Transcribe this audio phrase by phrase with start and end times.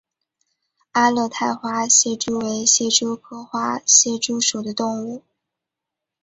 [0.93, 5.21] 阿勒泰花蟹蛛为蟹蛛科花蟹蛛属的动物。